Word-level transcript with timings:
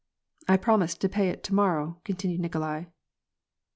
"I 0.53 0.57
promised 0.57 0.99
to 1.01 1.09
pay 1.09 1.29
it 1.29 1.43
to 1.43 1.53
morrow," 1.53 2.01
continued 2.05 2.39
Nikolai. 2.39 2.85